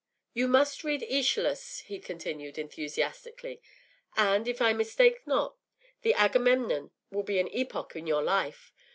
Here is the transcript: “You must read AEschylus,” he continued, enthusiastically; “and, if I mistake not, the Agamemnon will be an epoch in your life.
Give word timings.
“You 0.33 0.47
must 0.47 0.83
read 0.83 1.03
AEschylus,” 1.03 1.81
he 1.81 1.99
continued, 1.99 2.57
enthusiastically; 2.57 3.61
“and, 4.17 4.47
if 4.47 4.59
I 4.59 4.73
mistake 4.73 5.27
not, 5.27 5.57
the 6.01 6.15
Agamemnon 6.15 6.89
will 7.11 7.21
be 7.21 7.37
an 7.37 7.49
epoch 7.49 7.91
in 7.95 8.07
your 8.07 8.23
life. 8.23 8.73